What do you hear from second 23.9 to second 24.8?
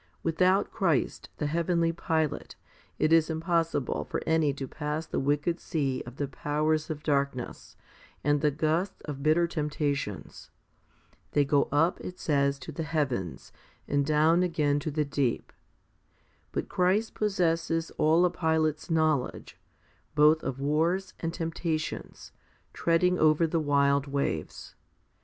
waves.